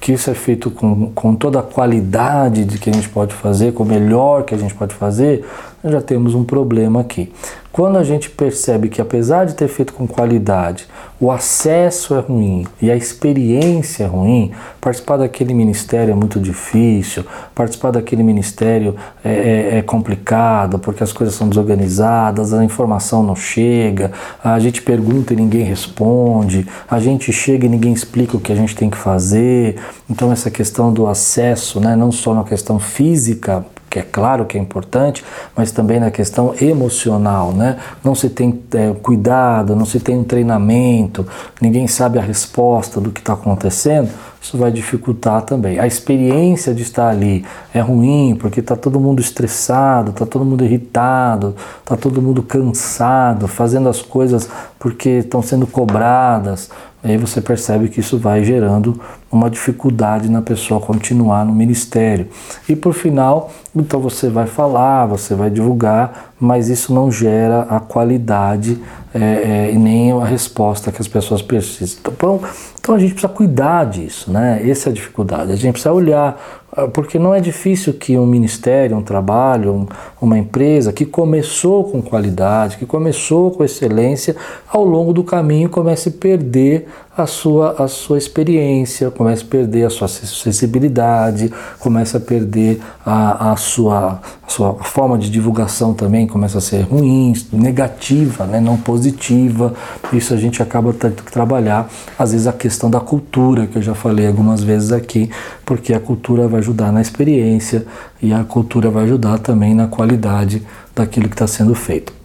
[0.00, 3.72] que isso é feito com, com toda a qualidade de que a gente pode fazer,
[3.72, 5.44] com o melhor que a gente pode fazer,
[5.84, 7.30] já temos um problema aqui.
[7.72, 10.86] Quando a gente percebe que, apesar de ter feito com qualidade,
[11.18, 17.24] o acesso é ruim e a experiência é ruim, participar daquele ministério é muito difícil,
[17.54, 19.30] participar daquele ministério é,
[19.74, 24.12] é, é complicado porque as coisas são desorganizadas, a informação não chega,
[24.44, 28.56] a gente pergunta e ninguém responde, a gente chega e ninguém explica o que a
[28.56, 29.76] gente tem que fazer.
[30.10, 34.56] Então, essa questão do acesso, né, não só na questão física, que é claro que
[34.56, 35.22] é importante,
[35.54, 37.76] mas também na questão emocional, né?
[38.02, 41.26] Não se tem é, cuidado, não se tem um treinamento,
[41.60, 44.08] ninguém sabe a resposta do que está acontecendo,
[44.40, 45.78] isso vai dificultar também.
[45.78, 50.64] A experiência de estar ali é ruim porque está todo mundo estressado, está todo mundo
[50.64, 56.70] irritado, está todo mundo cansado, fazendo as coisas porque estão sendo cobradas.
[57.04, 62.28] Aí você percebe que isso vai gerando uma dificuldade na pessoa continuar no ministério.
[62.68, 67.80] E por final, então você vai falar, você vai divulgar, mas isso não gera a
[67.80, 68.78] qualidade
[69.12, 71.98] é, é, e nem a resposta que as pessoas precisam.
[72.00, 72.40] Então,
[72.80, 74.62] então a gente precisa cuidar disso, né?
[74.68, 75.50] Essa é a dificuldade.
[75.50, 76.61] A gente precisa olhar
[76.92, 79.86] porque não é difícil que um ministério, um trabalho, um,
[80.20, 84.34] uma empresa que começou com qualidade, que começou com excelência,
[84.66, 89.84] ao longo do caminho comece a perder a sua, a sua experiência, comece a perder
[89.84, 96.26] a sua acessibilidade, comece a perder a, a, sua, a sua forma de divulgação também,
[96.26, 99.74] começa a ser ruim, negativa, né, não positiva.
[100.12, 103.82] Isso a gente acaba tendo que trabalhar, às vezes a questão da cultura, que eu
[103.82, 105.30] já falei algumas vezes aqui,
[105.66, 107.84] porque a cultura vai ajudar na experiência
[108.22, 110.62] e a cultura vai ajudar também na qualidade
[110.94, 112.21] daquilo que está sendo feito.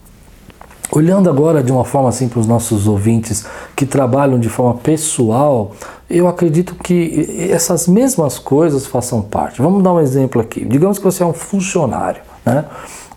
[0.90, 3.44] Olhando agora de uma forma assim para os nossos ouvintes
[3.76, 5.72] que trabalham de forma pessoal,
[6.08, 9.60] eu acredito que essas mesmas coisas façam parte.
[9.60, 10.64] Vamos dar um exemplo aqui.
[10.64, 12.64] Digamos que você é um funcionário, né?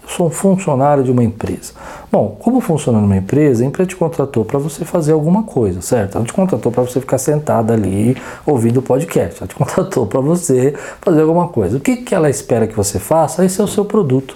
[0.04, 1.72] Eu sou um funcionário de uma empresa.
[2.12, 6.18] Bom, como funciona numa empresa, a empresa te contratou para você fazer alguma coisa, certo?
[6.18, 9.38] Ela te contratou para você ficar sentado ali ouvindo o podcast.
[9.40, 11.78] Ela te contratou para você fazer alguma coisa.
[11.78, 13.46] O que, que ela espera que você faça?
[13.46, 14.36] Esse é o seu produto.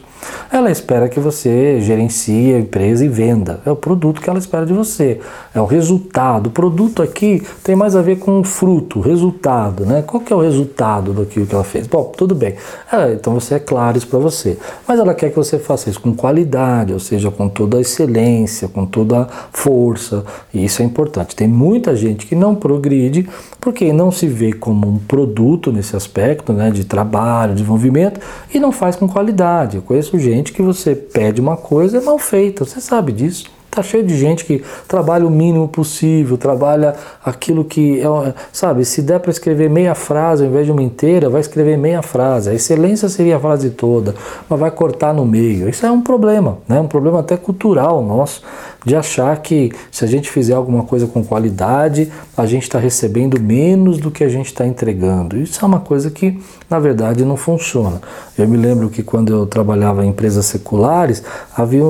[0.51, 3.59] Ela espera que você gerencie a empresa e venda.
[3.65, 5.19] É o produto que ela espera de você.
[5.53, 6.47] É o resultado.
[6.47, 10.03] O produto aqui tem mais a ver com o fruto, resultado, né?
[10.05, 11.87] Qual que é o resultado daquilo que ela fez?
[11.87, 12.55] Bom, tudo bem.
[12.91, 14.57] É, então você é claro isso para você.
[14.87, 18.67] Mas ela quer que você faça isso com qualidade, ou seja, com toda a excelência,
[18.67, 20.23] com toda a força.
[20.53, 21.35] E isso é importante.
[21.35, 23.27] Tem muita gente que não progride
[23.65, 28.19] porque não se vê como um produto nesse aspecto, né, de trabalho, de desenvolvimento
[28.53, 29.77] e não faz com qualidade.
[29.77, 33.54] Eu conheço gente que você pede uma coisa é mal feita, você sabe disso.
[33.75, 39.01] Tá cheio de gente que trabalha o mínimo possível, trabalha aquilo que é, sabe, se
[39.01, 42.49] der para escrever meia frase ao invés de uma inteira, vai escrever meia frase.
[42.49, 44.15] A excelência seria a frase toda,
[44.49, 45.67] mas vai cortar no meio.
[45.67, 46.79] Isso é um problema, né?
[46.79, 48.41] Um problema até cultural nosso
[48.85, 53.39] de achar que se a gente fizer alguma coisa com qualidade, a gente está recebendo
[53.41, 55.37] menos do que a gente está entregando.
[55.37, 58.01] Isso é uma coisa que, na verdade, não funciona.
[58.37, 61.23] Eu me lembro que quando eu trabalhava em empresas seculares,
[61.55, 61.83] havia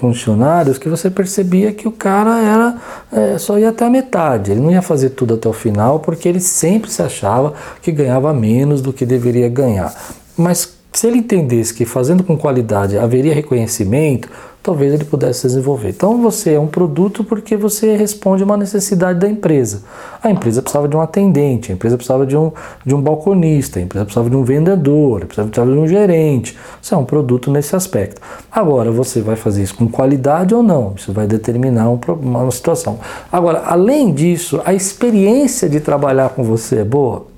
[0.00, 2.76] funcionários que você percebia que o cara era
[3.12, 6.28] é, só ia até a metade, ele não ia fazer tudo até o final, porque
[6.28, 9.94] ele sempre se achava que ganhava menos do que deveria ganhar.
[10.36, 14.28] Mas se ele entendesse que fazendo com qualidade haveria reconhecimento,
[14.66, 15.90] talvez ele pudesse desenvolver.
[15.90, 19.84] Então você é um produto porque você responde uma necessidade da empresa.
[20.20, 22.50] A empresa precisava de um atendente, a empresa precisava de um,
[22.84, 26.58] de um balconista, a empresa precisava de um vendedor, a empresa precisava de um gerente.
[26.82, 28.20] Você é um produto nesse aspecto.
[28.50, 32.98] Agora, você vai fazer isso com qualidade ou não, isso vai determinar um, uma situação.
[33.30, 37.35] Agora, além disso, a experiência de trabalhar com você é boa?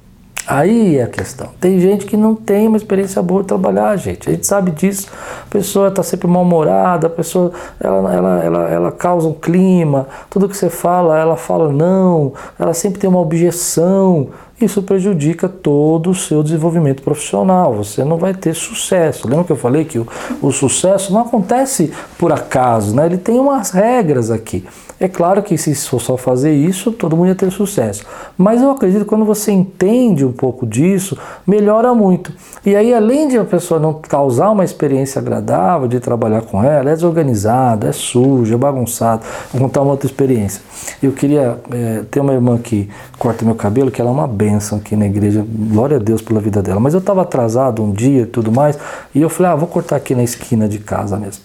[0.48, 1.50] Aí é a questão.
[1.60, 4.30] Tem gente que não tem uma experiência boa de trabalhar, gente.
[4.30, 5.06] A gente sabe disso.
[5.42, 10.48] A pessoa está sempre mal-humorada, a pessoa ela, ela, ela, ela causa um clima, tudo
[10.48, 14.30] que você fala, ela fala não, ela sempre tem uma objeção.
[14.60, 17.74] Isso prejudica todo o seu desenvolvimento profissional.
[17.74, 19.28] Você não vai ter sucesso.
[19.28, 20.06] Lembra que eu falei que o,
[20.42, 23.06] o sucesso não acontece por acaso, né?
[23.06, 24.64] Ele tem umas regras aqui.
[25.00, 28.04] É claro que se for só fazer isso, todo mundo ia ter sucesso.
[28.36, 31.16] Mas eu acredito que quando você entende um pouco disso,
[31.46, 32.32] melhora muito.
[32.66, 36.90] E aí, além de a pessoa não causar uma experiência agradável de trabalhar com ela,
[36.90, 39.22] é desorganizada, é suja, é bagunçada.
[39.52, 40.60] Vou contar uma outra experiência.
[41.00, 42.90] Eu queria é, ter uma irmã que
[43.20, 45.44] corta meu cabelo, que ela é uma bênção aqui na igreja.
[45.46, 46.80] Glória a Deus pela vida dela.
[46.80, 48.78] Mas eu estava atrasado um dia e tudo mais,
[49.14, 51.44] e eu falei, ah, vou cortar aqui na esquina de casa mesmo.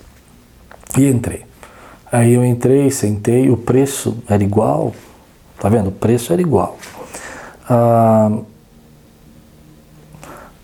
[0.98, 1.46] E entrei.
[2.12, 4.94] Aí eu entrei, sentei, o preço era igual,
[5.60, 5.88] tá vendo?
[5.88, 6.78] O preço era igual.
[7.70, 8.32] Ah,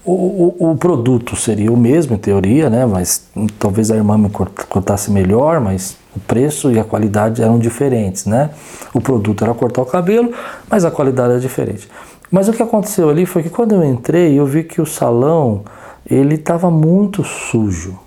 [0.06, 2.86] o, o, o, produto seria o mesmo em teoria, né?
[2.86, 3.28] Mas
[3.60, 8.50] talvez a irmã me cortasse melhor, mas o preço e a qualidade eram diferentes, né?
[8.94, 10.34] O produto era cortar o cabelo,
[10.70, 11.88] mas a qualidade era diferente.
[12.32, 15.64] Mas o que aconteceu ali foi que quando eu entrei, eu vi que o salão
[16.10, 17.98] ele estava muito sujo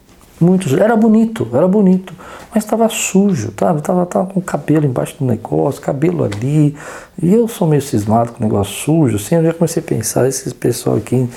[0.43, 0.83] muito sujo.
[0.83, 2.13] Era bonito, era bonito,
[2.55, 3.81] mas estava sujo, sabe?
[3.81, 6.77] Tava, tava com cabelo embaixo do negócio, cabelo ali.
[7.23, 10.29] E eu sou meio cismado com o negócio sujo, assim, eu já comecei a pensar,
[10.29, 11.29] esse pessoal aqui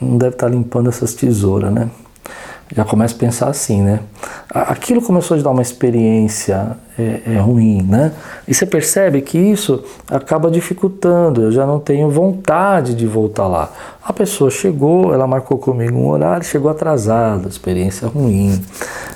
[0.00, 1.90] não deve estar tá limpando essas tesouras, né?
[2.74, 4.00] Já começa a pensar assim, né?
[4.48, 8.12] Aquilo começou a dar uma experiência é, é ruim, né?
[8.48, 13.70] E você percebe que isso acaba dificultando, eu já não tenho vontade de voltar lá.
[14.02, 18.60] A pessoa chegou, ela marcou comigo um horário, chegou atrasada, experiência ruim.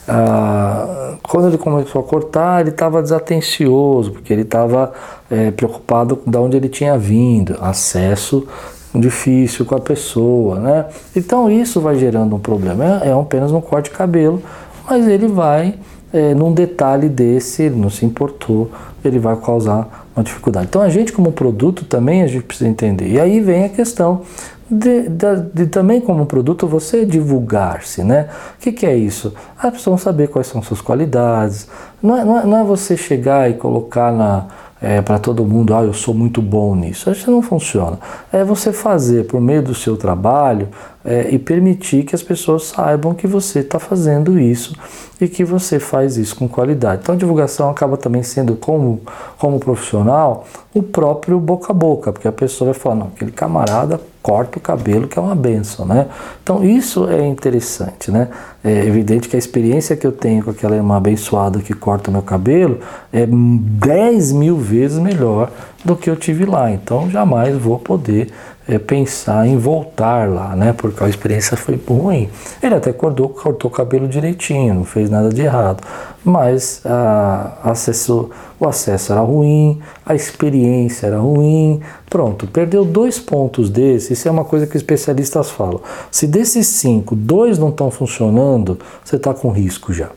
[0.07, 4.93] Ah, quando ele começou a cortar, ele estava desatencioso, porque ele estava
[5.31, 8.47] é, preocupado de onde ele tinha vindo, acesso
[8.95, 10.87] difícil com a pessoa, né?
[11.15, 13.01] Então isso vai gerando um problema.
[13.03, 14.43] É, é apenas um corte de cabelo,
[14.89, 15.75] mas ele vai,
[16.13, 18.71] é, num detalhe desse, ele não se importou,
[19.05, 20.67] ele vai causar uma dificuldade.
[20.69, 23.09] Então a gente como produto também a gente precisa entender.
[23.09, 24.23] E aí vem a questão
[24.71, 28.29] de, de, de, também como produto você divulgar-se, né?
[28.57, 29.33] O que, que, é isso?
[29.57, 31.69] As pessoas vão saber quais são suas qualidades.
[32.03, 34.47] Não é, não é, não é você chegar e colocar na
[34.81, 37.11] é, para todo mundo, ah, eu sou muito bom nisso.
[37.11, 37.99] Isso não funciona.
[38.33, 40.69] É você fazer por meio do seu trabalho
[41.09, 44.77] é, e permitir que as pessoas saibam que você está fazendo isso
[45.19, 47.01] e que você faz isso com qualidade.
[47.03, 49.01] Então a divulgação acaba também sendo, como,
[49.39, 53.99] como profissional, o próprio boca a boca, porque a pessoa vai falar, não, aquele camarada
[54.23, 56.09] corta o cabelo, que é uma benção, né?
[56.43, 58.29] Então isso é interessante, né?
[58.63, 62.21] É evidente que a experiência que eu tenho com aquela irmã abençoada que corta meu
[62.21, 65.51] cabelo é 10 mil vezes melhor
[65.83, 66.71] do que eu tive lá.
[66.71, 68.31] Então jamais vou poder
[68.69, 70.75] é, pensar em voltar lá, né?
[70.75, 72.29] Porque a experiência foi ruim.
[72.63, 75.83] Ele até cortou, cortou o cabelo direitinho, não fez nada de errado.
[76.23, 78.29] Mas a, acesso,
[78.61, 81.81] o acesso era ruim, a experiência era ruim.
[82.11, 84.11] Pronto, perdeu dois pontos desses.
[84.11, 85.81] Isso é uma coisa que especialistas falam.
[86.11, 90.11] Se desses cinco, dois não estão funcionando, você está com risco já.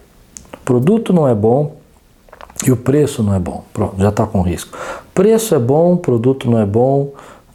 [0.54, 1.78] O produto não é bom,
[2.66, 3.64] e o preço não é bom.
[3.74, 4.78] Pronto, já está com risco.
[5.14, 7.12] Preço é bom, produto não é bom,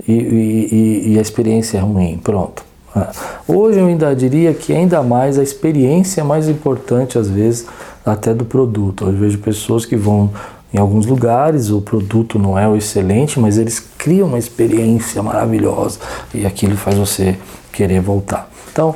[0.06, 2.18] e, e, e a experiência é ruim.
[2.22, 2.64] Pronto.
[2.96, 3.06] É.
[3.46, 7.66] Hoje eu ainda diria que ainda mais a experiência é mais importante às vezes
[8.04, 9.04] até do produto.
[9.04, 10.30] Eu vejo pessoas que vão
[10.72, 16.00] em alguns lugares, o produto não é o excelente, mas eles criam uma experiência maravilhosa
[16.34, 17.38] e aquilo faz você
[17.72, 18.50] querer voltar.
[18.72, 18.94] Então,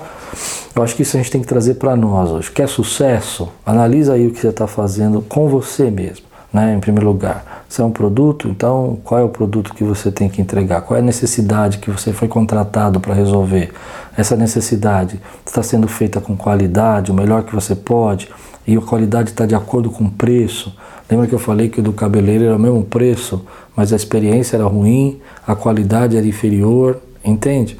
[0.74, 2.50] eu acho que isso a gente tem que trazer para nós hoje.
[2.50, 3.48] Quer sucesso?
[3.64, 6.74] Analisa aí o que você está fazendo com você mesmo, né?
[6.74, 7.64] Em primeiro lugar.
[7.68, 10.82] Se é um produto, então qual é o produto que você tem que entregar?
[10.82, 13.72] Qual é a necessidade que você foi contratado para resolver?
[14.16, 18.28] Essa necessidade está sendo feita com qualidade, o melhor que você pode,
[18.66, 20.74] e a qualidade está de acordo com o preço.
[21.08, 24.56] Lembra que eu falei que o do cabeleireiro era o mesmo preço, mas a experiência
[24.56, 27.78] era ruim, a qualidade era inferior, entende?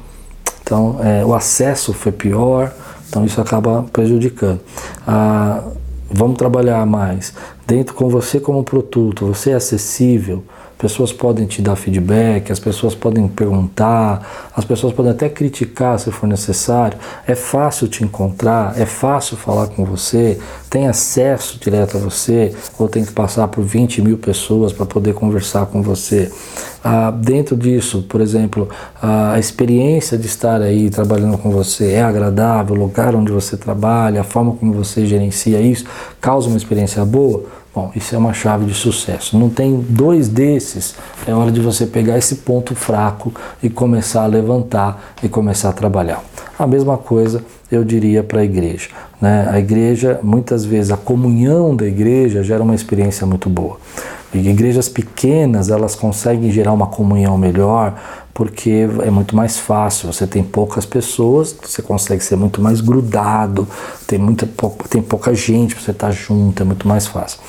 [0.63, 2.71] Então é, o acesso foi pior,
[3.09, 4.61] então isso acaba prejudicando.
[5.05, 5.61] Ah,
[6.13, 7.33] vamos trabalhar mais.
[7.65, 10.43] Dentro com você como produto, você é acessível,
[10.81, 16.11] pessoas podem te dar feedback, as pessoas podem perguntar, as pessoas podem até criticar se
[16.11, 16.97] for necessário.
[17.27, 20.39] É fácil te encontrar, é fácil falar com você,
[20.71, 25.13] tem acesso direto a você, ou tem que passar por 20 mil pessoas para poder
[25.13, 26.31] conversar com você.
[26.83, 28.67] Ah, dentro disso, por exemplo,
[28.99, 34.21] a experiência de estar aí trabalhando com você é agradável, o lugar onde você trabalha,
[34.21, 35.85] a forma como você gerencia isso,
[36.19, 39.37] causa uma experiência boa Bom, isso é uma chave de sucesso.
[39.39, 44.27] Não tem dois desses, é hora de você pegar esse ponto fraco e começar a
[44.27, 46.21] levantar e começar a trabalhar.
[46.61, 48.89] A mesma coisa eu diria para a igreja.
[49.19, 49.47] Né?
[49.49, 53.77] A igreja, muitas vezes, a comunhão da igreja gera uma experiência muito boa.
[54.31, 57.95] Igrejas pequenas, elas conseguem gerar uma comunhão melhor,
[58.33, 60.13] porque é muito mais fácil.
[60.13, 63.67] Você tem poucas pessoas, você consegue ser muito mais grudado,
[64.05, 64.47] tem, muita,
[64.87, 67.39] tem pouca gente para você estar junto, é muito mais fácil.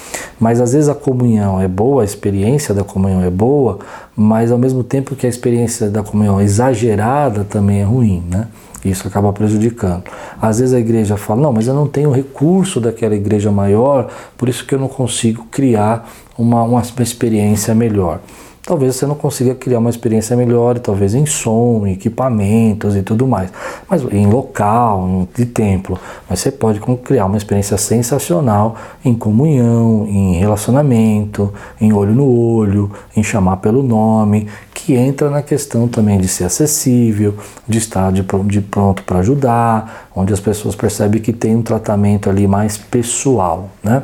[0.41, 3.79] Mas às vezes a comunhão é boa, a experiência da comunhão é boa,
[4.17, 8.49] mas ao mesmo tempo que a experiência da comunhão é exagerada também é ruim, né?
[8.85, 10.05] Isso acaba prejudicando.
[10.41, 14.49] Às vezes a igreja fala: não, mas eu não tenho recurso daquela igreja maior, por
[14.49, 18.21] isso que eu não consigo criar uma, uma experiência melhor
[18.65, 23.27] talvez você não consiga criar uma experiência melhor, talvez em som, em equipamentos e tudo
[23.27, 23.51] mais,
[23.89, 25.99] mas em local, de templo,
[26.31, 32.91] mas você pode criar uma experiência sensacional em comunhão, em relacionamento, em olho no olho,
[33.17, 37.35] em chamar pelo nome, que entra na questão também de ser acessível,
[37.67, 42.31] de estar de, de pronto para ajudar, onde as pessoas percebem que tem um tratamento
[42.31, 44.03] ali mais pessoal, né?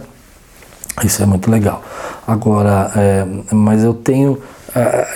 [1.04, 1.82] Isso é muito legal.
[2.26, 4.38] Agora, é, mas eu tenho,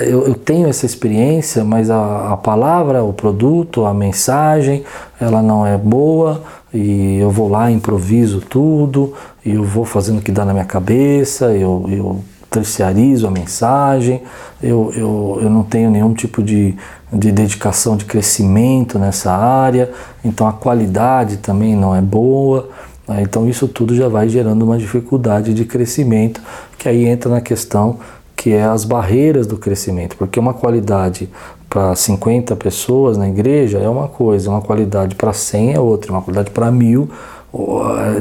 [0.00, 4.84] eu, eu, tenho essa experiência, mas a, a, palavra, o produto, a mensagem,
[5.20, 9.12] ela não é boa e eu vou lá, improviso tudo,
[9.44, 14.22] e eu vou fazendo o que dá na minha cabeça, eu, eu terciarizo a mensagem,
[14.62, 16.74] eu, eu, eu não tenho nenhum tipo de,
[17.12, 19.90] de dedicação, de crescimento nessa área,
[20.24, 22.70] então a qualidade também não é boa.
[23.06, 23.22] Né?
[23.22, 26.40] Então isso tudo já vai gerando uma dificuldade de crescimento,
[26.78, 27.98] que aí entra na questão
[28.34, 31.28] que é as barreiras do crescimento, porque uma qualidade
[31.68, 36.20] para 50 pessoas na igreja é uma coisa, uma qualidade para 100 é outra, uma
[36.20, 37.08] qualidade para mil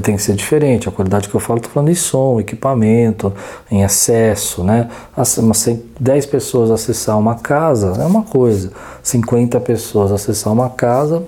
[0.03, 0.89] tem que ser diferente.
[0.89, 3.33] A qualidade que eu falo, estou falando em som, equipamento,
[3.71, 4.89] em acesso, né?
[5.99, 8.71] 10 pessoas acessar uma casa é uma coisa,
[9.01, 11.23] 50 pessoas acessar uma casa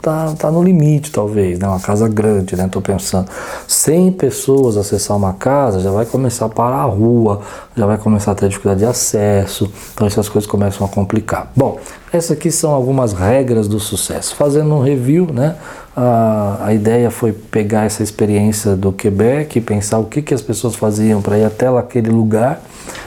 [0.00, 1.68] tá, tá no limite, talvez, né?
[1.68, 2.68] Uma casa grande, né?
[2.70, 3.28] Tô pensando.
[3.68, 7.40] 100 pessoas acessar uma casa, já vai começar a parar a rua,
[7.76, 11.50] já vai começar a ter dificuldade de acesso, então essas coisas começam a complicar.
[11.54, 11.78] Bom,
[12.12, 14.34] essas aqui são algumas regras do sucesso.
[14.36, 15.56] Fazendo um review, né?
[15.96, 20.42] A, a ideia foi pegar essa experiência do Quebec e pensar o que, que as
[20.42, 22.60] pessoas faziam para ir até aquele lugar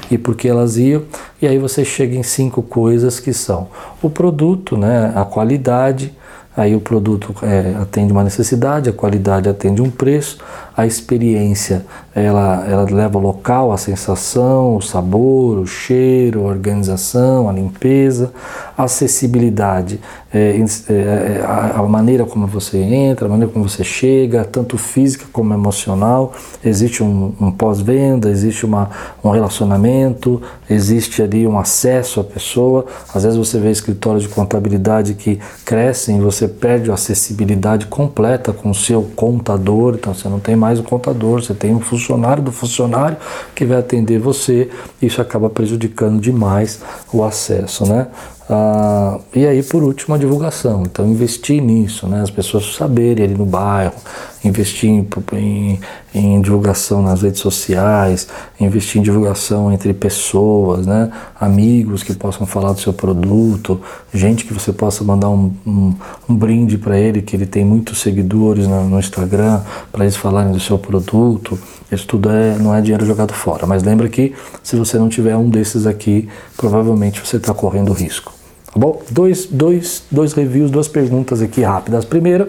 [0.09, 1.03] e por que elas iam.
[1.41, 3.67] E aí você chega em cinco coisas que são
[4.01, 6.13] o produto, né, a qualidade,
[6.57, 10.39] Aí o produto é, atende uma necessidade, a qualidade atende um preço,
[10.77, 17.53] a experiência ela, ela leva local, a sensação, o sabor, o cheiro, a organização, a
[17.53, 18.31] limpeza,
[18.75, 19.99] a acessibilidade,
[20.33, 20.59] é,
[20.89, 25.25] é, é a, a, maneira como você entra, a maneira como você chega, tanto física
[25.31, 26.33] como emocional.
[26.63, 28.89] Existe um, um pós-venda, existe uma,
[29.23, 32.85] um relacionamento, existe ali um acesso à pessoa.
[33.13, 38.71] Às vezes você vê escritórios de contabilidade que crescem, você perde a acessibilidade completa com
[38.71, 42.51] o seu contador, então você não tem mais o contador, você tem um funcionário do
[42.51, 43.17] funcionário
[43.55, 44.69] que vai atender você,
[45.01, 48.07] isso acaba prejudicando demais o acesso, né?
[48.49, 50.83] Ah, e aí, por último, a divulgação.
[50.83, 52.21] Então, investir nisso, né?
[52.21, 53.95] as pessoas saberem ali no bairro,
[54.41, 55.79] investir em, em,
[56.13, 61.11] em, divulgação nas redes sociais, investir em divulgação entre pessoas, né?
[61.37, 63.81] amigos que possam falar do seu produto,
[64.13, 65.93] gente que você possa mandar um, um,
[66.29, 69.59] um brinde para ele, que ele tem muitos seguidores no, no Instagram,
[69.91, 71.59] para eles falarem do seu produto.
[71.91, 73.65] Isso tudo é, não é dinheiro jogado fora.
[73.67, 74.33] Mas lembra que
[74.63, 78.36] se você não tiver um desses aqui, provavelmente você está correndo risco.
[78.77, 79.01] Tá bom?
[79.09, 82.05] Dois, dois, dois reviews, duas perguntas aqui rápidas.
[82.05, 82.47] Primeira,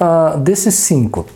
[0.00, 1.26] ah, desses cinco,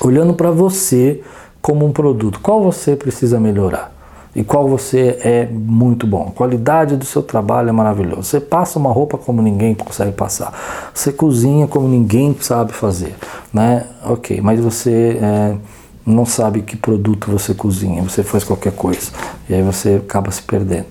[0.00, 1.20] olhando para você
[1.60, 3.92] como um produto, qual você precisa melhorar?
[4.34, 6.28] E qual você é muito bom.
[6.28, 8.22] A qualidade do seu trabalho é maravilhosa.
[8.22, 10.90] Você passa uma roupa como ninguém consegue passar.
[10.94, 13.14] Você cozinha como ninguém sabe fazer.
[13.52, 13.84] Né?
[14.04, 15.56] Ok, mas você é,
[16.06, 19.10] não sabe que produto você cozinha, você faz qualquer coisa.
[19.50, 20.86] E aí você acaba se perdendo.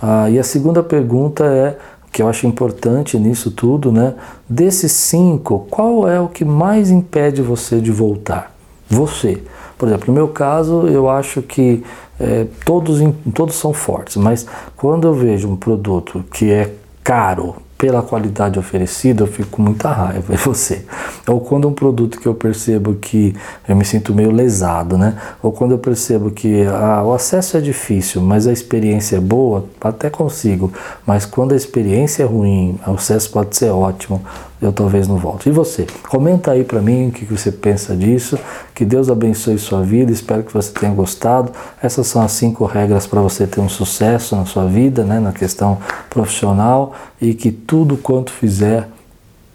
[0.00, 1.76] Ah, e a segunda pergunta é,
[2.16, 4.14] que eu acho importante nisso tudo, né?
[4.48, 8.56] Desses cinco, qual é o que mais impede você de voltar?
[8.88, 9.42] Você.
[9.76, 11.84] Por exemplo, no meu caso, eu acho que
[12.18, 13.02] é, todos,
[13.34, 14.46] todos são fortes, mas
[14.78, 16.72] quando eu vejo um produto que é
[17.04, 20.84] caro, pela qualidade oferecida, eu fico com muita raiva, é você.
[21.26, 23.34] Ou quando um produto que eu percebo que
[23.68, 25.16] eu me sinto meio lesado, né?
[25.42, 29.66] Ou quando eu percebo que ah, o acesso é difícil, mas a experiência é boa,
[29.80, 30.72] até consigo.
[31.06, 34.22] Mas quando a experiência é ruim, o acesso pode ser ótimo,
[34.60, 35.48] eu talvez não volte.
[35.48, 35.86] E você?
[36.08, 38.38] Comenta aí para mim o que você pensa disso.
[38.74, 40.10] Que Deus abençoe sua vida.
[40.10, 41.52] Espero que você tenha gostado.
[41.82, 45.32] Essas são as cinco regras para você ter um sucesso na sua vida, né, na
[45.32, 45.78] questão
[46.08, 48.88] profissional e que tudo quanto fizer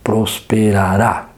[0.03, 1.30] prosperará.